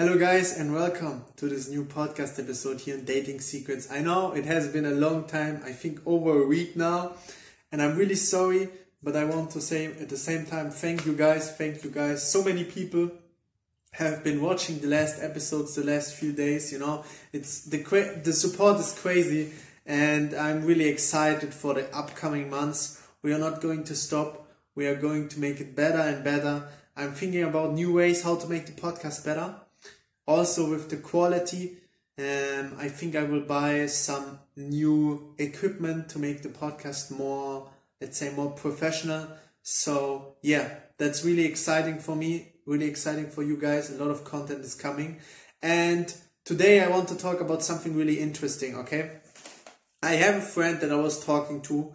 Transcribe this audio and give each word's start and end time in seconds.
Hello, 0.00 0.16
guys, 0.16 0.56
and 0.56 0.72
welcome 0.72 1.24
to 1.34 1.48
this 1.48 1.68
new 1.68 1.84
podcast 1.84 2.38
episode 2.38 2.82
here 2.82 2.96
on 2.96 3.04
Dating 3.04 3.40
Secrets. 3.40 3.90
I 3.90 4.00
know 4.00 4.30
it 4.30 4.44
has 4.44 4.68
been 4.68 4.84
a 4.84 4.92
long 4.92 5.24
time, 5.24 5.60
I 5.66 5.72
think 5.72 5.98
over 6.06 6.40
a 6.40 6.46
week 6.46 6.76
now, 6.76 7.14
and 7.72 7.82
I'm 7.82 7.96
really 7.96 8.14
sorry, 8.14 8.68
but 9.02 9.16
I 9.16 9.24
want 9.24 9.50
to 9.50 9.60
say 9.60 9.86
at 9.86 10.08
the 10.08 10.16
same 10.16 10.46
time, 10.46 10.70
thank 10.70 11.04
you 11.04 11.14
guys, 11.14 11.50
thank 11.50 11.82
you 11.82 11.90
guys. 11.90 12.22
So 12.22 12.44
many 12.44 12.62
people 12.62 13.10
have 13.90 14.22
been 14.22 14.40
watching 14.40 14.78
the 14.78 14.86
last 14.86 15.20
episodes 15.20 15.74
the 15.74 15.82
last 15.82 16.14
few 16.14 16.32
days, 16.32 16.70
you 16.70 16.78
know, 16.78 17.04
it's 17.32 17.64
the, 17.64 17.78
the 18.22 18.32
support 18.32 18.78
is 18.78 18.96
crazy, 18.96 19.50
and 19.84 20.32
I'm 20.32 20.64
really 20.64 20.86
excited 20.86 21.52
for 21.52 21.74
the 21.74 21.92
upcoming 21.92 22.48
months. 22.48 23.02
We 23.22 23.32
are 23.32 23.38
not 23.40 23.60
going 23.60 23.82
to 23.82 23.96
stop, 23.96 24.46
we 24.76 24.86
are 24.86 24.94
going 24.94 25.28
to 25.30 25.40
make 25.40 25.60
it 25.60 25.74
better 25.74 25.98
and 25.98 26.22
better. 26.22 26.68
I'm 26.96 27.14
thinking 27.14 27.42
about 27.42 27.72
new 27.72 27.92
ways 27.92 28.22
how 28.22 28.36
to 28.36 28.46
make 28.46 28.66
the 28.66 28.80
podcast 28.80 29.24
better 29.24 29.56
also 30.28 30.70
with 30.70 30.88
the 30.90 30.98
quality 30.98 31.78
um, 32.18 32.74
i 32.78 32.88
think 32.88 33.16
i 33.16 33.24
will 33.24 33.40
buy 33.40 33.86
some 33.86 34.38
new 34.56 35.34
equipment 35.38 36.08
to 36.08 36.18
make 36.18 36.42
the 36.42 36.48
podcast 36.48 37.10
more 37.10 37.68
let's 38.00 38.18
say 38.18 38.32
more 38.34 38.50
professional. 38.50 39.26
So 39.62 40.36
yeah 40.42 40.74
that's 40.98 41.24
really 41.24 41.44
exciting 41.44 41.98
for 41.98 42.14
me 42.16 42.52
really 42.66 42.86
exciting 42.86 43.30
for 43.30 43.42
you 43.42 43.56
guys. 43.56 43.90
A 43.90 43.96
lot 44.02 44.10
of 44.10 44.24
content 44.24 44.60
is 44.62 44.74
coming. 44.74 45.20
And 45.62 46.14
today 46.44 46.80
i 46.82 46.88
want 46.88 47.08
to 47.08 47.16
talk 47.16 47.40
about 47.40 47.62
something 47.62 47.96
really 47.96 48.18
interesting 48.20 48.76
okay? 48.76 49.10
I 50.02 50.12
have 50.12 50.36
a 50.36 50.40
friend 50.40 50.80
that 50.80 50.92
i 50.92 50.96
was 50.96 51.24
talking 51.24 51.60
to 51.62 51.94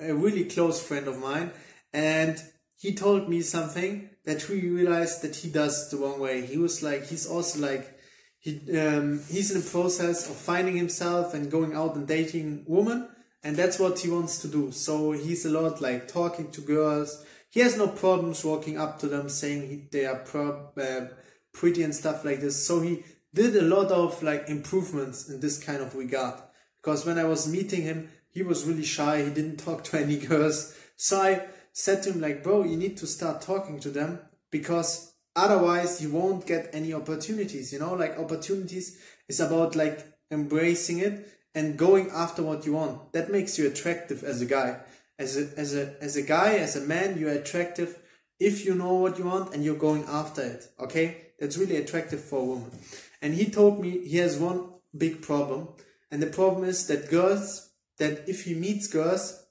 a 0.00 0.14
really 0.14 0.44
close 0.44 0.82
friend 0.82 1.06
of 1.06 1.18
mine 1.18 1.50
and 1.92 2.42
he 2.78 2.94
told 2.94 3.28
me 3.28 3.40
something 3.40 4.10
that 4.24 4.42
he 4.42 4.68
realized 4.68 5.22
that 5.22 5.36
he 5.36 5.48
does 5.48 5.90
the 5.90 5.96
wrong 5.96 6.20
way. 6.20 6.44
He 6.44 6.58
was 6.58 6.82
like, 6.82 7.06
he's 7.06 7.26
also 7.26 7.60
like, 7.60 7.98
he 8.38 8.60
um, 8.78 9.20
he's 9.28 9.50
in 9.50 9.60
the 9.60 9.70
process 9.70 10.28
of 10.28 10.36
finding 10.36 10.76
himself 10.76 11.34
and 11.34 11.50
going 11.50 11.74
out 11.74 11.96
and 11.96 12.06
dating 12.06 12.64
women, 12.66 13.08
and 13.42 13.56
that's 13.56 13.78
what 13.78 13.98
he 13.98 14.10
wants 14.10 14.38
to 14.40 14.48
do. 14.48 14.72
So 14.72 15.12
he's 15.12 15.46
a 15.46 15.50
lot 15.50 15.80
like 15.80 16.06
talking 16.06 16.50
to 16.52 16.60
girls. 16.60 17.24
He 17.50 17.60
has 17.60 17.78
no 17.78 17.88
problems 17.88 18.44
walking 18.44 18.78
up 18.78 18.98
to 19.00 19.06
them 19.06 19.28
saying 19.28 19.68
he, 19.68 19.88
they 19.90 20.04
are 20.04 20.16
pro- 20.16 20.70
uh, 20.76 21.06
pretty 21.54 21.82
and 21.82 21.94
stuff 21.94 22.24
like 22.24 22.40
this. 22.40 22.66
So 22.66 22.80
he 22.80 23.04
did 23.32 23.56
a 23.56 23.62
lot 23.62 23.90
of 23.90 24.22
like 24.22 24.48
improvements 24.48 25.28
in 25.28 25.40
this 25.40 25.62
kind 25.62 25.80
of 25.80 25.94
regard. 25.94 26.40
Because 26.76 27.06
when 27.06 27.18
I 27.18 27.24
was 27.24 27.48
meeting 27.48 27.82
him, 27.82 28.10
he 28.30 28.42
was 28.42 28.64
really 28.64 28.84
shy. 28.84 29.24
He 29.24 29.30
didn't 29.30 29.56
talk 29.56 29.82
to 29.84 30.00
any 30.00 30.18
girls. 30.26 30.76
So 30.96 31.20
I 31.20 31.46
said 31.78 32.02
to 32.02 32.10
him 32.10 32.22
like, 32.22 32.42
bro, 32.42 32.64
you 32.64 32.74
need 32.74 32.96
to 32.96 33.06
start 33.06 33.42
talking 33.42 33.78
to 33.78 33.90
them 33.90 34.18
because 34.50 35.12
otherwise 35.36 36.00
you 36.00 36.10
won't 36.10 36.46
get 36.46 36.70
any 36.72 36.94
opportunities, 36.94 37.70
you 37.70 37.78
know, 37.78 37.92
like 37.92 38.18
opportunities 38.18 38.98
is 39.28 39.40
about 39.40 39.76
like 39.76 40.10
embracing 40.30 41.00
it 41.00 41.28
and 41.54 41.76
going 41.76 42.08
after 42.12 42.42
what 42.42 42.64
you 42.64 42.72
want. 42.72 43.12
That 43.12 43.30
makes 43.30 43.58
you 43.58 43.66
attractive 43.66 44.24
as 44.24 44.40
a 44.40 44.46
guy. 44.46 44.80
As 45.18 45.36
a, 45.36 45.50
as 45.58 45.74
a, 45.74 46.02
as 46.02 46.16
a 46.16 46.22
guy, 46.22 46.54
as 46.54 46.76
a 46.76 46.80
man, 46.80 47.18
you're 47.18 47.30
attractive 47.30 47.98
if 48.40 48.64
you 48.64 48.74
know 48.74 48.94
what 48.94 49.18
you 49.18 49.26
want 49.26 49.52
and 49.52 49.62
you're 49.62 49.76
going 49.76 50.04
after 50.06 50.42
it. 50.42 50.68
Okay. 50.80 51.26
That's 51.38 51.58
really 51.58 51.76
attractive 51.76 52.20
for 52.20 52.40
a 52.40 52.44
woman. 52.44 52.70
And 53.20 53.34
he 53.34 53.50
told 53.50 53.80
me 53.82 54.06
he 54.06 54.16
has 54.16 54.38
one 54.38 54.70
big 54.96 55.20
problem. 55.20 55.68
And 56.10 56.22
the 56.22 56.28
problem 56.28 56.64
is 56.64 56.86
that 56.86 57.10
girls, 57.10 57.68
that 57.98 58.26
if 58.26 58.44
he 58.44 58.54
meets 58.54 58.86
girls, 58.86 59.45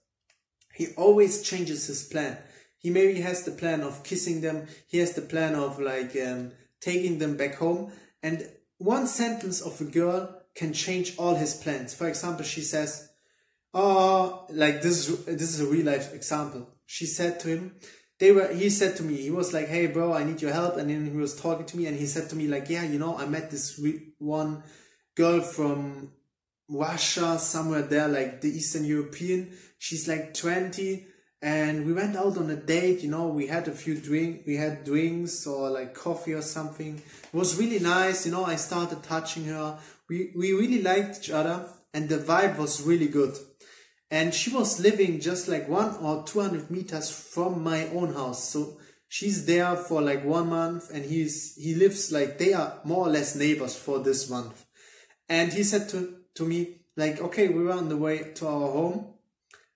he 0.76 0.88
always 0.98 1.42
changes 1.42 1.88
his 1.88 2.04
plan. 2.04 2.38
He 2.78 2.90
maybe 2.90 3.22
has 3.22 3.44
the 3.44 3.52
plan 3.52 3.82
of 3.82 4.04
kissing 4.04 4.42
them. 4.42 4.68
He 4.88 5.00
has 5.00 5.14
the 5.14 5.22
plan 5.22 5.56
of 5.56 5.80
like 5.80 6.16
um, 6.16 6.52
taking 6.82 7.18
them 7.18 7.38
back 7.38 7.56
home. 7.56 7.92
And 8.22 8.48
one 8.78 9.08
sentence 9.08 9.62
of 9.62 9.80
a 9.82 9.86
girl 9.86 10.42
can 10.54 10.74
change 10.74 11.16
all 11.18 11.36
his 11.36 11.54
plans. 11.56 11.94
For 11.94 12.08
example, 12.08 12.46
she 12.46 12.62
says, 12.62 13.10
"Oh, 13.74 14.46
like 14.50 14.82
this 14.82 15.10
is 15.10 15.26
this 15.26 15.54
is 15.54 15.62
a 15.62 15.68
real 15.68 15.86
life 15.86 16.14
example." 16.14 16.70
She 16.86 17.06
said 17.06 17.40
to 17.42 17.48
him, 17.48 17.76
"They 18.20 18.32
were." 18.32 18.54
He 18.54 18.70
said 18.70 18.96
to 18.98 19.04
me, 19.04 19.16
he 19.16 19.32
was 19.32 19.54
like, 19.54 19.68
"Hey, 19.68 19.88
bro, 19.88 20.14
I 20.14 20.24
need 20.24 20.42
your 20.42 20.54
help." 20.54 20.78
And 20.78 20.90
then 20.90 21.06
he 21.06 21.18
was 21.18 21.40
talking 21.40 21.66
to 21.66 21.78
me, 21.78 21.88
and 21.88 21.98
he 21.98 22.06
said 22.06 22.30
to 22.30 22.36
me, 22.36 22.48
like, 22.48 22.70
"Yeah, 22.70 22.84
you 22.84 23.00
know, 23.00 23.18
I 23.18 23.26
met 23.26 23.50
this 23.50 23.82
one 24.20 24.64
girl 25.16 25.42
from 25.42 26.12
Russia, 26.70 27.38
somewhere 27.40 27.84
there, 27.84 28.08
like 28.08 28.42
the 28.42 28.50
Eastern 28.50 28.86
European. 28.86 29.56
She's 29.78 30.08
like 30.08 30.34
20 30.34 31.08
and 31.42 31.86
we 31.86 31.94
went 31.94 32.16
out 32.16 32.38
on 32.38 32.50
a 32.50 32.56
date, 32.56 33.02
you 33.02 33.10
know, 33.10 33.28
we 33.28 33.46
had 33.46 33.68
a 33.68 33.72
few 33.72 33.96
drink, 33.96 34.44
we 34.48 34.56
had 34.56 34.84
drinks 34.84 35.46
or 35.46 35.70
like 35.70 35.94
coffee 35.94 36.34
or 36.34 36.42
something. 36.42 36.96
It 36.98 37.38
was 37.38 37.60
really 37.60 37.78
nice, 37.78 38.26
you 38.26 38.32
know, 38.32 38.46
I 38.46 38.56
started 38.56 39.04
touching 39.04 39.46
her. 39.46 39.78
We, 40.10 40.34
we 40.36 40.54
really 40.54 40.82
liked 40.82 41.20
each 41.20 41.30
other 41.30 41.70
and 41.94 42.10
the 42.10 42.18
vibe 42.18 42.58
was 42.58 42.82
really 42.82 43.08
good. 43.08 43.38
And 44.10 44.34
she 44.34 44.52
was 44.52 44.80
living 44.80 45.20
just 45.20 45.48
like 45.48 45.70
one 45.70 45.96
or 45.98 46.24
200 46.24 46.72
meters 46.72 47.12
from 47.12 47.64
my 47.64 47.90
own 47.90 48.14
house. 48.14 48.50
So 48.50 48.80
she's 49.08 49.46
there 49.46 49.76
for 49.76 50.02
like 50.02 50.26
one 50.26 50.50
month 50.50 50.90
and 50.92 51.06
he's, 51.06 51.56
he 51.56 51.76
lives 51.76 52.12
like 52.12 52.40
they 52.40 52.54
are 52.54 52.80
more 52.84 53.08
or 53.08 53.10
less 53.10 53.36
neighbors 53.36 53.76
for 53.76 54.00
this 54.00 54.30
month. 54.30 54.66
And 55.30 55.54
he 55.54 55.64
said 55.64 55.90
to, 55.90 56.25
to 56.36 56.46
me, 56.46 56.78
like, 56.96 57.20
okay, 57.20 57.48
we 57.50 57.64
were 57.64 57.74
on 57.74 57.90
the 57.90 57.98
way 57.98 58.32
to 58.36 58.48
our 58.48 58.72
home. 58.72 59.08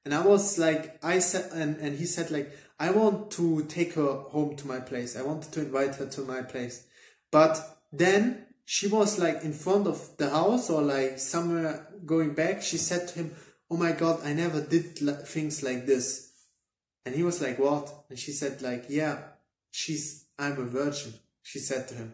And 0.06 0.14
I 0.14 0.22
was 0.22 0.58
like, 0.58 1.04
I 1.04 1.20
said, 1.20 1.52
and, 1.54 1.78
and 1.78 1.98
he 1.98 2.06
said, 2.06 2.32
like, 2.32 2.52
I 2.80 2.92
want 2.92 3.32
to 3.32 3.66
take 3.66 3.94
her 3.96 4.14
home 4.14 4.56
to 4.58 4.68
my 4.68 4.80
place. 4.80 5.18
I 5.18 5.22
wanted 5.22 5.52
to 5.54 5.62
invite 5.62 5.96
her 5.96 6.06
to 6.06 6.22
my 6.22 6.42
place. 6.42 6.86
But 7.32 7.78
then 7.92 8.46
she 8.66 8.88
was 8.88 9.20
like 9.20 9.44
in 9.44 9.52
front 9.52 9.88
of 9.88 10.16
the 10.18 10.30
house 10.30 10.70
or 10.70 10.82
like 10.82 11.20
somewhere 11.20 11.88
going 12.06 12.34
back. 12.34 12.62
She 12.62 12.78
said 12.78 13.08
to 13.10 13.16
him, 13.16 13.36
Oh 13.70 13.78
my 13.78 13.92
God, 13.92 14.22
I 14.24 14.34
never 14.34 14.62
did 14.62 14.98
things 15.28 15.62
like 15.62 15.86
this. 15.86 16.32
And 17.06 17.16
he 17.16 17.24
was 17.24 17.42
like, 17.42 17.60
What? 17.60 18.06
And 18.10 18.18
she 18.18 18.32
said, 18.32 18.62
like, 18.62 18.86
Yeah, 18.88 19.20
she's, 19.72 20.26
I'm 20.38 20.54
a 20.54 20.66
virgin. 20.66 21.14
She 21.44 21.60
said 21.60 21.88
to 21.90 21.96
him 21.96 22.14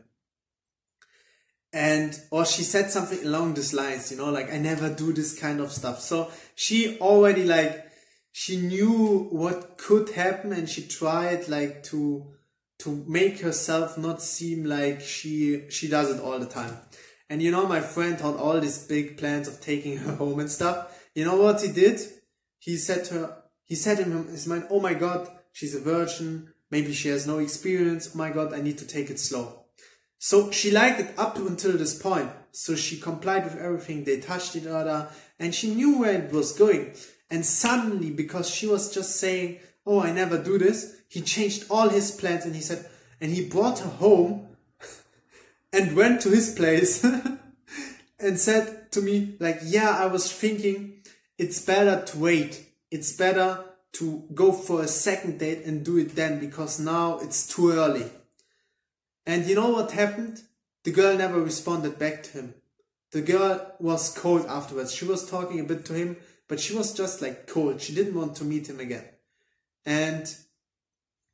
and 1.75 2.17
or 2.31 2.45
she 2.45 2.63
said 2.63 2.89
something 2.89 3.21
along 3.25 3.53
these 3.53 3.73
lines 3.73 4.09
you 4.09 4.17
know 4.17 4.31
like 4.31 4.51
i 4.51 4.57
never 4.57 4.89
do 4.89 5.11
this 5.11 5.37
kind 5.37 5.59
of 5.59 5.71
stuff. 5.71 5.99
So 5.99 6.31
she 6.55 6.97
already 6.99 7.43
like 7.43 7.85
she 8.31 8.57
knew 8.57 9.27
what 9.29 9.77
could 9.77 10.09
happen 10.11 10.53
and 10.53 10.69
she 10.69 10.87
tried 10.87 11.47
like 11.49 11.83
to 11.83 12.33
to 12.79 13.03
make 13.07 13.41
herself 13.41 13.97
not 13.97 14.21
seem 14.21 14.63
like 14.63 15.01
she 15.01 15.69
she 15.69 15.87
does 15.89 16.09
it 16.09 16.21
all 16.21 16.39
the 16.39 16.45
time. 16.45 16.77
And 17.29 17.41
you 17.41 17.51
know 17.51 17.67
my 17.67 17.81
friend 17.81 18.19
had 18.19 18.35
all 18.35 18.59
these 18.59 18.87
big 18.87 19.17
plans 19.17 19.47
of 19.49 19.59
taking 19.59 19.97
her 19.97 20.15
home 20.23 20.39
and 20.39 20.49
stuff. 20.49 20.97
You 21.13 21.25
know 21.25 21.35
what 21.35 21.61
he 21.61 21.71
did? 21.71 21.99
He 22.57 22.77
said 22.77 23.03
to 23.05 23.13
her 23.15 23.37
he 23.65 23.75
said 23.75 23.99
in 23.99 24.11
his 24.27 24.47
mind 24.47 24.67
oh 24.69 24.79
my 24.79 24.93
god 24.93 25.27
she's 25.51 25.75
a 25.75 25.81
virgin. 25.81 26.53
Maybe 26.71 26.93
she 26.93 27.09
has 27.09 27.27
no 27.27 27.39
experience. 27.39 28.11
Oh 28.13 28.17
my 28.17 28.29
god 28.29 28.53
i 28.53 28.61
need 28.61 28.77
to 28.77 28.87
take 28.87 29.09
it 29.09 29.19
slow 29.19 29.64
so 30.25 30.49
she 30.49 30.71
liked 30.71 30.99
it 30.99 31.13
up 31.19 31.35
to 31.35 31.45
until 31.45 31.73
this 31.73 32.01
point. 32.01 32.31
So 32.51 32.75
she 32.75 32.99
complied 32.99 33.43
with 33.43 33.57
everything. 33.57 34.05
They 34.05 34.19
touched 34.19 34.55
each 34.55 34.65
other 34.65 35.07
and 35.37 35.53
she 35.53 35.75
knew 35.75 35.99
where 35.99 36.19
it 36.19 36.31
was 36.31 36.51
going. 36.51 36.95
And 37.29 37.45
suddenly, 37.45 38.09
because 38.09 38.49
she 38.49 38.65
was 38.65 38.91
just 38.91 39.17
saying, 39.17 39.59
Oh, 39.85 40.01
I 40.01 40.11
never 40.11 40.41
do 40.41 40.57
this, 40.57 40.95
he 41.07 41.21
changed 41.21 41.65
all 41.69 41.89
his 41.89 42.09
plans 42.09 42.43
and 42.43 42.55
he 42.55 42.61
said, 42.61 42.89
and 43.21 43.31
he 43.33 43.47
brought 43.47 43.77
her 43.81 43.89
home 43.89 44.47
and 45.71 45.95
went 45.95 46.21
to 46.21 46.31
his 46.31 46.55
place 46.55 47.03
and 48.19 48.39
said 48.39 48.91
to 48.93 49.01
me, 49.03 49.35
like, 49.39 49.59
yeah, 49.63 49.91
I 49.91 50.07
was 50.07 50.31
thinking 50.31 51.03
it's 51.37 51.63
better 51.63 52.03
to 52.03 52.17
wait. 52.17 52.65
It's 52.89 53.15
better 53.15 53.63
to 53.91 54.23
go 54.33 54.53
for 54.53 54.81
a 54.81 54.87
second 54.87 55.37
date 55.37 55.65
and 55.65 55.85
do 55.85 55.97
it 55.97 56.15
then 56.15 56.39
because 56.39 56.79
now 56.79 57.19
it's 57.19 57.45
too 57.47 57.73
early. 57.73 58.09
And 59.25 59.45
you 59.45 59.55
know 59.55 59.69
what 59.69 59.91
happened? 59.91 60.41
The 60.83 60.91
girl 60.91 61.17
never 61.17 61.41
responded 61.41 61.97
back 61.97 62.23
to 62.23 62.31
him. 62.31 62.53
The 63.11 63.21
girl 63.21 63.75
was 63.79 64.15
cold 64.15 64.45
afterwards. 64.45 64.93
She 64.93 65.05
was 65.05 65.29
talking 65.29 65.59
a 65.59 65.63
bit 65.63 65.85
to 65.85 65.93
him, 65.93 66.17
but 66.47 66.59
she 66.59 66.75
was 66.75 66.93
just 66.93 67.21
like 67.21 67.47
cold. 67.47 67.81
She 67.81 67.95
didn't 67.95 68.15
want 68.15 68.35
to 68.37 68.43
meet 68.43 68.69
him 68.69 68.79
again. 68.79 69.05
And 69.85 70.33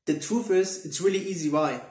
the 0.05 0.19
truth 0.19 0.51
is, 0.51 0.85
it's 0.85 1.01
really 1.01 1.19
easy. 1.19 1.49
Why? 1.49 1.81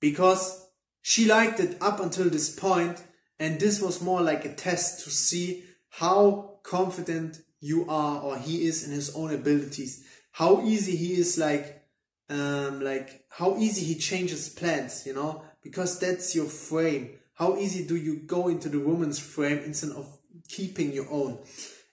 Because 0.00 0.68
she 1.02 1.26
liked 1.26 1.60
it 1.60 1.76
up 1.80 2.00
until 2.00 2.28
this 2.28 2.54
point, 2.54 3.02
and 3.38 3.58
this 3.58 3.80
was 3.80 4.02
more 4.02 4.20
like 4.20 4.44
a 4.44 4.54
test 4.54 5.04
to 5.04 5.10
see 5.10 5.64
how 5.88 6.58
confident 6.62 7.40
you 7.60 7.86
are 7.88 8.20
or 8.22 8.38
he 8.38 8.66
is 8.66 8.86
in 8.86 8.92
his 8.92 9.14
own 9.14 9.32
abilities. 9.32 10.04
How 10.32 10.62
easy 10.62 10.96
he 10.96 11.14
is 11.14 11.38
like 11.38 11.80
um, 12.28 12.80
like 12.80 13.24
how 13.28 13.56
easy 13.56 13.84
he 13.84 13.96
changes 13.96 14.48
plans, 14.48 15.04
you 15.04 15.14
know, 15.14 15.42
because 15.62 15.98
that's 15.98 16.34
your 16.34 16.46
frame. 16.46 17.10
How 17.34 17.56
easy 17.56 17.86
do 17.86 17.96
you 17.96 18.16
go 18.16 18.48
into 18.48 18.68
the 18.68 18.80
woman's 18.80 19.18
frame 19.18 19.58
instead 19.64 19.92
of 19.92 20.18
keeping 20.48 20.92
your 20.92 21.06
own? 21.10 21.38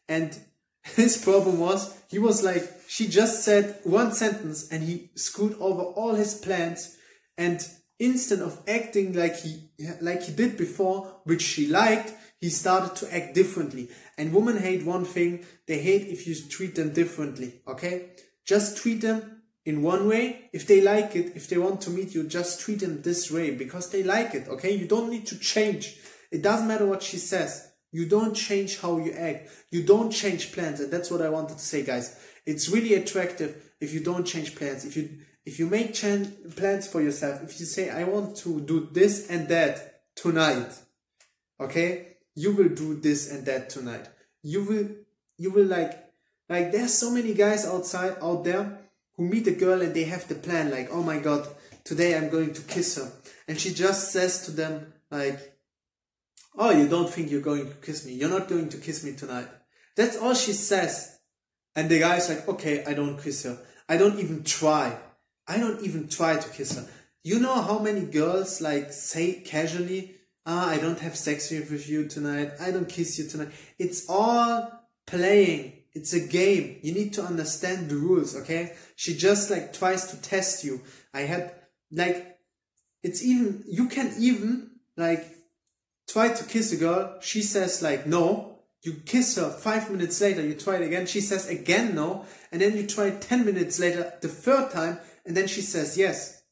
And 0.07 0.37
his 0.83 1.17
problem 1.17 1.59
was 1.59 1.97
he 2.09 2.19
was 2.19 2.43
like, 2.43 2.63
she 2.87 3.07
just 3.07 3.43
said 3.43 3.79
one 3.83 4.13
sentence 4.13 4.69
and 4.69 4.83
he 4.83 5.09
screwed 5.15 5.57
over 5.59 5.81
all 5.81 6.15
his 6.15 6.33
plans. 6.35 6.97
And 7.37 7.65
instead 7.99 8.39
of 8.39 8.61
acting 8.67 9.13
like 9.13 9.37
he 9.37 9.69
like 10.01 10.23
he 10.23 10.33
did 10.33 10.57
before, 10.57 11.19
which 11.23 11.41
she 11.41 11.67
liked, 11.67 12.13
he 12.39 12.49
started 12.49 12.95
to 12.97 13.15
act 13.15 13.33
differently. 13.33 13.89
And 14.17 14.33
women 14.33 14.57
hate 14.57 14.85
one 14.85 15.05
thing, 15.05 15.45
they 15.65 15.79
hate 15.79 16.07
if 16.07 16.27
you 16.27 16.35
treat 16.35 16.75
them 16.75 16.93
differently, 16.93 17.61
okay? 17.67 18.11
Just 18.45 18.77
treat 18.77 19.01
them 19.01 19.41
in 19.67 19.81
one 19.81 20.07
way. 20.07 20.49
If 20.53 20.65
they 20.65 20.79
like 20.79 21.15
it, 21.15 21.33
if 21.35 21.49
they 21.49 21.57
want 21.57 21.81
to 21.81 21.89
meet 21.89 22.15
you, 22.15 22.23
just 22.23 22.61
treat 22.61 22.79
them 22.79 23.01
this 23.01 23.29
way 23.29 23.51
because 23.51 23.89
they 23.89 24.01
like 24.01 24.33
it, 24.33 24.47
okay? 24.47 24.73
You 24.73 24.87
don't 24.87 25.11
need 25.11 25.27
to 25.27 25.37
change. 25.37 25.97
It 26.31 26.41
doesn't 26.41 26.69
matter 26.69 26.85
what 26.85 27.03
she 27.03 27.17
says. 27.17 27.69
You 27.91 28.05
don't 28.07 28.33
change 28.33 28.79
how 28.79 28.97
you 28.97 29.11
act. 29.11 29.49
You 29.69 29.83
don't 29.83 30.09
change 30.09 30.53
plans. 30.53 30.79
And 30.79 30.89
that's 30.89 31.11
what 31.11 31.21
I 31.21 31.27
wanted 31.27 31.57
to 31.57 31.63
say, 31.63 31.83
guys. 31.83 32.17
It's 32.45 32.69
really 32.69 32.93
attractive 32.93 33.73
if 33.81 33.93
you 33.93 33.99
don't 33.99 34.25
change 34.25 34.55
plans. 34.55 34.85
If 34.85 34.95
you, 34.95 35.09
if 35.45 35.59
you 35.59 35.67
make 35.67 35.93
plans 35.95 36.87
for 36.87 37.01
yourself, 37.01 37.43
if 37.43 37.59
you 37.59 37.65
say, 37.65 37.89
I 37.89 38.05
want 38.05 38.37
to 38.37 38.61
do 38.61 38.87
this 38.89 39.29
and 39.29 39.49
that 39.49 40.01
tonight, 40.15 40.71
okay? 41.59 42.15
You 42.35 42.55
will 42.55 42.69
do 42.69 42.95
this 42.95 43.29
and 43.29 43.45
that 43.45 43.69
tonight. 43.69 44.07
You 44.43 44.63
will, 44.63 44.89
you 45.37 45.51
will 45.51 45.65
like, 45.65 46.05
like 46.47 46.71
there's 46.71 46.93
so 46.93 47.11
many 47.11 47.33
guys 47.33 47.65
outside, 47.65 48.15
out 48.21 48.45
there 48.45 48.86
who 49.17 49.27
meet 49.27 49.47
a 49.47 49.51
girl 49.51 49.81
and 49.81 49.93
they 49.93 50.05
have 50.05 50.27
the 50.27 50.35
plan 50.35 50.71
like, 50.71 50.89
oh 50.91 51.03
my 51.03 51.19
God, 51.19 51.47
today 51.83 52.15
I'm 52.15 52.29
going 52.29 52.53
to 52.53 52.61
kiss 52.61 52.95
her. 52.95 53.11
And 53.47 53.59
she 53.59 53.73
just 53.73 54.11
says 54.11 54.45
to 54.45 54.51
them 54.51 54.93
like, 55.11 55.57
Oh, 56.59 56.71
you 56.71 56.87
don't 56.87 57.09
think 57.09 57.29
you're 57.29 57.41
going 57.41 57.67
to 57.67 57.73
kiss 57.75 58.03
me? 58.03 58.13
You're 58.13 58.31
not 58.31 58.47
going 58.47 58.69
to 58.69 58.77
kiss 58.77 59.03
me 59.03 59.13
tonight. 59.13 59.47
That's 59.95 60.17
all 60.17 60.33
she 60.33 60.53
says. 60.53 61.19
And 61.75 61.87
the 61.87 61.99
guy's 61.99 62.29
like, 62.29 62.47
okay, 62.47 62.83
I 62.85 62.95
don't 62.95 63.21
kiss 63.21 63.43
her. 63.43 63.59
I 63.87 63.97
don't 63.97 64.19
even 64.19 64.43
try. 64.43 64.97
I 65.47 65.59
don't 65.59 65.83
even 65.83 66.07
try 66.07 66.37
to 66.37 66.49
kiss 66.49 66.75
her. 66.75 66.87
You 67.23 67.39
know 67.39 67.61
how 67.61 67.77
many 67.77 68.01
girls 68.01 68.59
like 68.59 68.91
say 68.91 69.33
casually, 69.33 70.15
ah, 70.47 70.69
I 70.69 70.77
don't 70.79 70.99
have 70.99 71.15
sex 71.15 71.51
with 71.51 71.87
you 71.87 72.07
tonight. 72.07 72.53
I 72.59 72.71
don't 72.71 72.89
kiss 72.89 73.19
you 73.19 73.27
tonight. 73.27 73.49
It's 73.77 74.09
all 74.09 74.86
playing. 75.07 75.73
It's 75.93 76.13
a 76.13 76.19
game. 76.19 76.77
You 76.83 76.93
need 76.93 77.13
to 77.13 77.23
understand 77.23 77.89
the 77.89 77.95
rules, 77.95 78.35
okay? 78.35 78.75
She 78.95 79.15
just 79.15 79.49
like 79.49 79.73
tries 79.73 80.05
to 80.11 80.21
test 80.21 80.63
you. 80.63 80.81
I 81.13 81.21
had 81.21 81.55
like, 81.91 82.37
it's 83.01 83.23
even, 83.23 83.63
you 83.67 83.87
can 83.87 84.13
even 84.19 84.71
like 84.95 85.25
try 86.07 86.29
to 86.31 86.43
kiss 86.43 86.71
a 86.71 86.77
girl, 86.77 87.17
she 87.21 87.41
says 87.41 87.81
like 87.81 88.05
no. 88.05 88.53
You 88.83 88.93
kiss 89.05 89.35
her 89.35 89.49
five 89.49 89.89
minutes 89.89 90.21
later, 90.21 90.45
you 90.45 90.53
try 90.53 90.75
it 90.75 90.83
again, 90.83 91.07
she 91.07 91.19
says 91.19 91.49
again 91.49 91.95
no, 91.95 92.25
and 92.51 92.61
then 92.61 92.77
you 92.77 92.85
try 92.85 93.09
10 93.09 93.43
minutes 93.43 93.79
later 93.79 94.13
the 94.21 94.27
third 94.27 94.71
time, 94.71 94.99
and 95.25 95.35
then 95.35 95.47
she 95.47 95.61
says 95.61 95.97
yes. 95.97 96.43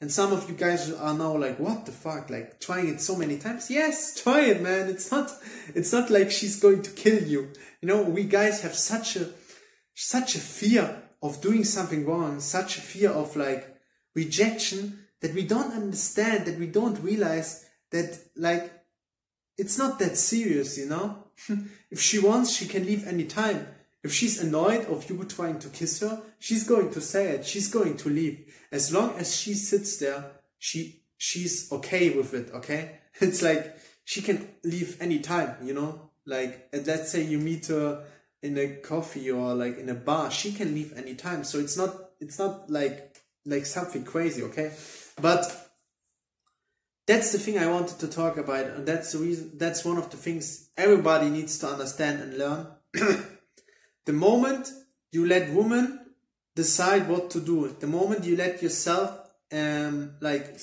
And 0.00 0.12
some 0.12 0.32
of 0.32 0.48
you 0.48 0.54
guys 0.54 0.92
are 0.92 1.14
now 1.14 1.36
like, 1.36 1.58
what 1.58 1.86
the 1.86 1.92
fuck? 1.92 2.28
Like 2.28 2.60
trying 2.60 2.88
it 2.88 3.00
so 3.00 3.16
many 3.16 3.38
times? 3.38 3.70
Yes, 3.70 4.20
try 4.22 4.42
it, 4.42 4.60
man. 4.60 4.88
It's 4.88 5.10
not, 5.10 5.30
it's 5.74 5.92
not 5.92 6.10
like 6.10 6.30
she's 6.30 6.60
going 6.60 6.82
to 6.82 6.90
kill 6.90 7.22
you. 7.22 7.50
You 7.80 7.88
know, 7.88 8.02
we 8.02 8.24
guys 8.24 8.62
have 8.62 8.74
such 8.74 9.16
a, 9.16 9.30
such 9.94 10.34
a 10.34 10.40
fear 10.40 11.02
of 11.22 11.40
doing 11.40 11.64
something 11.64 12.04
wrong, 12.04 12.40
such 12.40 12.76
a 12.76 12.82
fear 12.82 13.10
of 13.10 13.36
like 13.36 13.74
rejection 14.14 15.06
that 15.22 15.34
we 15.34 15.42
don't 15.44 15.72
understand, 15.72 16.44
that 16.44 16.58
we 16.58 16.66
don't 16.66 17.02
realize 17.02 17.64
that 17.90 18.18
like 18.36 18.72
it's 19.56 19.78
not 19.78 19.98
that 19.98 20.16
serious, 20.16 20.76
you 20.76 20.86
know? 20.86 21.24
if 21.90 22.00
she 22.00 22.18
wants, 22.18 22.54
she 22.54 22.66
can 22.66 22.84
leave 22.84 23.06
any 23.06 23.24
time. 23.24 23.66
If 24.06 24.12
she's 24.12 24.40
annoyed 24.40 24.86
of 24.86 25.10
you 25.10 25.24
trying 25.24 25.58
to 25.58 25.68
kiss 25.68 25.98
her, 25.98 26.22
she's 26.38 26.62
going 26.62 26.92
to 26.92 27.00
say 27.00 27.30
it. 27.30 27.44
She's 27.44 27.66
going 27.66 27.96
to 27.96 28.08
leave. 28.08 28.54
As 28.70 28.94
long 28.94 29.16
as 29.18 29.36
she 29.36 29.52
sits 29.54 29.96
there, 29.96 30.30
she 30.60 31.02
she's 31.18 31.72
okay 31.72 32.10
with 32.10 32.32
it, 32.32 32.52
okay? 32.54 33.00
It's 33.20 33.42
like 33.42 33.76
she 34.04 34.22
can 34.22 34.48
leave 34.62 34.96
any 35.00 35.18
time, 35.18 35.56
you 35.60 35.74
know? 35.74 36.12
Like 36.24 36.68
let's 36.72 37.10
say 37.10 37.24
you 37.24 37.38
meet 37.38 37.66
her 37.66 38.04
in 38.44 38.56
a 38.56 38.76
coffee 38.76 39.28
or 39.28 39.54
like 39.54 39.76
in 39.76 39.88
a 39.88 39.94
bar, 39.94 40.30
she 40.30 40.52
can 40.52 40.72
leave 40.72 40.92
any 40.96 41.16
time. 41.16 41.42
So 41.42 41.58
it's 41.58 41.76
not 41.76 41.92
it's 42.20 42.38
not 42.38 42.70
like 42.70 43.16
like 43.44 43.66
something 43.66 44.04
crazy, 44.04 44.44
okay? 44.44 44.70
But 45.20 45.42
that's 47.08 47.32
the 47.32 47.40
thing 47.40 47.58
I 47.58 47.66
wanted 47.66 47.98
to 47.98 48.06
talk 48.06 48.36
about, 48.36 48.66
and 48.66 48.86
that's 48.86 49.10
the 49.10 49.18
reason. 49.18 49.58
That's 49.58 49.84
one 49.84 49.98
of 49.98 50.10
the 50.10 50.16
things 50.16 50.68
everybody 50.76 51.28
needs 51.28 51.58
to 51.58 51.66
understand 51.66 52.20
and 52.20 52.38
learn. 52.38 52.66
the 54.06 54.12
moment 54.12 54.70
you 55.12 55.26
let 55.26 55.52
women 55.52 56.00
decide 56.54 57.08
what 57.08 57.30
to 57.30 57.40
do, 57.40 57.76
the 57.78 57.86
moment 57.86 58.24
you 58.24 58.36
let 58.36 58.62
yourself 58.62 59.10
um 59.52 60.14
like 60.20 60.58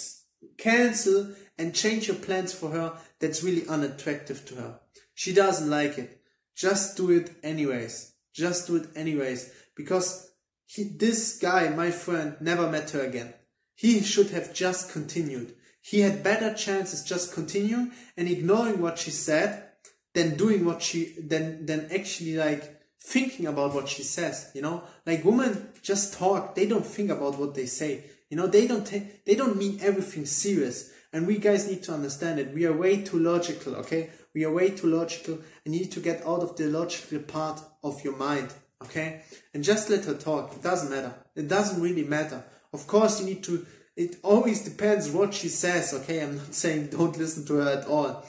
cancel 0.57 1.33
and 1.57 1.75
change 1.75 2.07
your 2.07 2.17
plans 2.17 2.51
for 2.53 2.69
her, 2.71 2.93
that's 3.19 3.43
really 3.43 3.67
unattractive 3.67 4.45
to 4.45 4.55
her. 4.55 4.79
She 5.13 5.33
doesn't 5.33 5.69
like 5.69 5.97
it. 5.97 6.19
Just 6.55 6.97
do 6.97 7.11
it 7.11 7.31
anyways. 7.43 8.13
Just 8.33 8.67
do 8.67 8.77
it 8.77 8.89
anyways, 8.95 9.53
because 9.75 10.31
he, 10.65 10.83
this 10.83 11.37
guy, 11.37 11.69
my 11.69 11.91
friend, 11.91 12.35
never 12.41 12.67
met 12.67 12.89
her 12.91 13.01
again. 13.01 13.31
He 13.75 14.01
should 14.01 14.31
have 14.31 14.53
just 14.53 14.91
continued 14.91 15.53
he 15.83 15.99
had 15.99 16.23
better 16.23 16.53
chances 16.53 17.03
just 17.03 17.33
continuing 17.33 17.91
and 18.15 18.29
ignoring 18.29 18.81
what 18.81 18.97
she 18.97 19.11
said 19.11 19.65
than 20.13 20.37
doing 20.37 20.63
what 20.63 20.81
she 20.81 21.13
than 21.19 21.65
than 21.65 21.89
actually 21.93 22.35
like 22.37 22.79
thinking 23.03 23.45
about 23.45 23.73
what 23.73 23.89
she 23.89 24.01
says 24.01 24.49
you 24.53 24.61
know? 24.61 24.83
Like 25.05 25.25
women 25.25 25.69
just 25.81 26.13
talk 26.13 26.55
they 26.55 26.65
don't 26.65 26.85
think 26.85 27.09
about 27.09 27.37
what 27.37 27.53
they 27.53 27.65
say. 27.65 28.05
You 28.29 28.37
know 28.37 28.47
they 28.47 28.65
don't 28.65 28.87
ta- 28.87 29.07
they 29.25 29.35
don't 29.35 29.57
mean 29.57 29.79
everything 29.81 30.25
serious. 30.25 30.91
And 31.11 31.27
we 31.27 31.37
guys 31.37 31.69
need 31.69 31.83
to 31.83 31.93
understand 31.93 32.39
it. 32.39 32.53
We 32.53 32.65
are 32.65 32.73
way 32.73 33.03
too 33.03 33.19
logical 33.19 33.75
okay? 33.77 34.09
We 34.33 34.45
are 34.45 34.51
way 34.51 34.71
too 34.71 34.87
logical 34.87 35.39
and 35.65 35.75
you 35.75 35.81
need 35.81 35.91
to 35.91 35.99
get 35.99 36.25
out 36.25 36.41
of 36.41 36.55
the 36.55 36.67
logical 36.67 37.19
part 37.19 37.61
of 37.83 38.03
your 38.03 38.15
mind 38.15 38.53
okay? 38.83 39.21
And 39.53 39.63
just 39.63 39.89
let 39.89 40.05
her 40.05 40.15
talk. 40.15 40.53
It 40.53 40.63
doesn't 40.63 40.89
matter. 40.89 41.13
It 41.35 41.47
doesn't 41.47 41.81
really 41.81 42.03
matter. 42.03 42.43
Of 42.71 42.87
course 42.87 43.19
you 43.19 43.25
need 43.27 43.43
to 43.43 43.65
it 43.95 44.15
always 44.23 44.63
depends 44.63 45.11
what 45.11 45.35
she 45.35 45.49
says, 45.49 45.93
okay? 45.93 46.23
I'm 46.23 46.37
not 46.37 46.53
saying 46.63 46.87
don't 46.87 47.17
listen 47.17 47.45
to 47.47 47.55
her 47.55 47.69
at 47.69 47.85
all. 47.85 48.25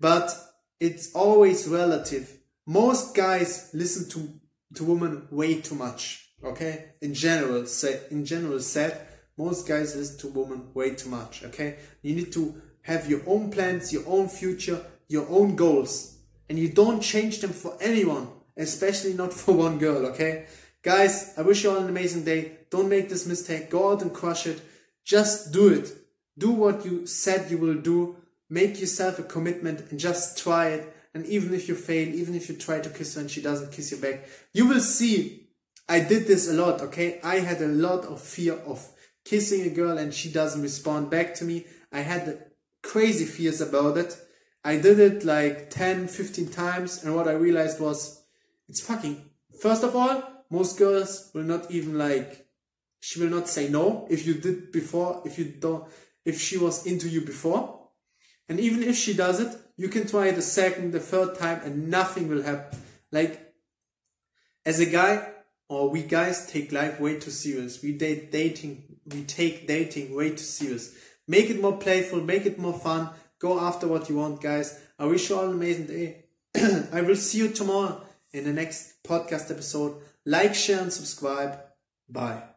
But 0.00 0.34
it's 0.80 1.12
always 1.12 1.68
relative. 1.68 2.38
Most 2.66 3.14
guys 3.16 3.70
listen 3.74 4.08
to, 4.10 4.40
to 4.74 4.84
women 4.84 5.26
way 5.30 5.60
too 5.60 5.74
much, 5.74 6.28
okay? 6.44 6.92
In 7.00 7.12
general, 7.12 7.66
say, 7.66 8.00
in 8.10 8.24
general 8.24 8.60
said, 8.60 9.06
most 9.36 9.66
guys 9.66 9.96
listen 9.96 10.18
to 10.18 10.28
women 10.28 10.72
way 10.72 10.94
too 10.94 11.08
much, 11.08 11.42
okay? 11.42 11.78
You 12.02 12.14
need 12.14 12.32
to 12.32 12.62
have 12.82 13.10
your 13.10 13.22
own 13.26 13.50
plans, 13.50 13.92
your 13.92 14.04
own 14.06 14.28
future, 14.28 14.84
your 15.08 15.26
own 15.28 15.56
goals. 15.56 16.18
And 16.48 16.58
you 16.58 16.68
don't 16.68 17.00
change 17.00 17.40
them 17.40 17.50
for 17.50 17.76
anyone, 17.80 18.28
especially 18.56 19.14
not 19.14 19.32
for 19.40 19.54
one 19.54 19.78
girl, 19.78 20.06
okay? 20.06 20.46
Guys, 20.82 21.34
I 21.36 21.42
wish 21.42 21.64
you 21.64 21.70
all 21.70 21.78
an 21.78 21.88
amazing 21.88 22.24
day. 22.24 22.58
Don't 22.70 22.88
make 22.88 23.08
this 23.08 23.26
mistake. 23.26 23.70
Go 23.70 23.92
out 23.92 24.02
and 24.02 24.12
crush 24.12 24.46
it. 24.46 24.60
Just 25.04 25.52
do 25.52 25.68
it. 25.68 25.92
Do 26.38 26.50
what 26.50 26.84
you 26.84 27.06
said 27.06 27.50
you 27.50 27.58
will 27.58 27.74
do. 27.74 28.16
Make 28.48 28.80
yourself 28.80 29.18
a 29.18 29.22
commitment 29.22 29.90
and 29.90 29.98
just 29.98 30.38
try 30.38 30.68
it. 30.68 30.96
And 31.14 31.26
even 31.26 31.54
if 31.54 31.68
you 31.68 31.74
fail, 31.74 32.08
even 32.08 32.34
if 32.34 32.48
you 32.48 32.56
try 32.56 32.80
to 32.80 32.88
kiss 32.88 33.14
her 33.14 33.20
and 33.20 33.30
she 33.30 33.42
doesn't 33.42 33.72
kiss 33.72 33.90
you 33.90 33.98
back, 33.98 34.26
you 34.52 34.66
will 34.66 34.80
see. 34.80 35.48
I 35.88 36.00
did 36.00 36.26
this 36.26 36.48
a 36.48 36.54
lot, 36.54 36.80
okay? 36.80 37.20
I 37.22 37.40
had 37.40 37.60
a 37.60 37.68
lot 37.68 38.04
of 38.04 38.20
fear 38.20 38.54
of 38.54 38.88
kissing 39.24 39.62
a 39.62 39.70
girl 39.70 39.98
and 39.98 40.14
she 40.14 40.30
doesn't 40.30 40.62
respond 40.62 41.10
back 41.10 41.34
to 41.34 41.44
me. 41.44 41.66
I 41.92 42.00
had 42.00 42.46
crazy 42.82 43.24
fears 43.24 43.60
about 43.60 43.98
it. 43.98 44.16
I 44.64 44.76
did 44.76 44.98
it 44.98 45.24
like 45.24 45.70
10, 45.70 46.08
15 46.08 46.48
times. 46.48 47.04
And 47.04 47.14
what 47.14 47.28
I 47.28 47.32
realized 47.32 47.80
was 47.80 48.22
it's 48.68 48.80
fucking, 48.80 49.22
first 49.60 49.82
of 49.82 49.94
all, 49.94 50.22
most 50.50 50.78
girls 50.78 51.30
will 51.34 51.42
not 51.42 51.70
even 51.70 51.98
like 51.98 52.46
she 53.00 53.20
will 53.20 53.30
not 53.30 53.48
say 53.48 53.68
no 53.68 54.06
if 54.08 54.26
you 54.26 54.34
did 54.34 54.70
before, 54.70 55.22
if 55.24 55.38
you 55.38 55.46
don't, 55.46 55.84
if 56.24 56.40
she 56.40 56.56
was 56.56 56.86
into 56.86 57.08
you 57.08 57.22
before. 57.22 57.88
And 58.48 58.60
even 58.60 58.82
if 58.82 58.96
she 58.96 59.12
does 59.12 59.40
it, 59.40 59.58
you 59.76 59.88
can 59.88 60.06
try 60.06 60.28
it 60.28 60.38
a 60.38 60.42
second, 60.42 60.92
the 60.92 61.00
third 61.00 61.38
time, 61.38 61.60
and 61.64 61.88
nothing 61.88 62.28
will 62.28 62.42
happen. 62.42 62.78
Like, 63.10 63.54
as 64.64 64.80
a 64.80 64.86
guy, 64.86 65.28
or 65.68 65.88
we 65.88 66.02
guys 66.02 66.46
take 66.46 66.70
life 66.70 67.00
way 67.00 67.18
too 67.18 67.30
serious. 67.30 67.82
We 67.82 67.92
date 67.92 68.30
dating, 68.30 68.98
we 69.06 69.24
take 69.24 69.66
dating 69.66 70.14
way 70.14 70.30
too 70.30 70.36
serious. 70.38 70.94
Make 71.26 71.50
it 71.50 71.60
more 71.60 71.78
playful, 71.78 72.20
make 72.20 72.46
it 72.46 72.58
more 72.58 72.78
fun. 72.78 73.10
Go 73.38 73.58
after 73.58 73.88
what 73.88 74.08
you 74.08 74.16
want, 74.16 74.40
guys. 74.40 74.78
I 74.98 75.06
wish 75.06 75.30
you 75.30 75.36
all 75.36 75.46
an 75.46 75.52
amazing 75.52 75.86
day. 75.86 76.24
I 76.92 77.00
will 77.00 77.16
see 77.16 77.38
you 77.38 77.48
tomorrow 77.48 78.02
in 78.32 78.44
the 78.44 78.52
next 78.52 79.02
podcast 79.02 79.50
episode. 79.50 79.96
Like, 80.24 80.54
share, 80.54 80.80
and 80.80 80.92
subscribe. 80.92 81.58
Bye. 82.08 82.51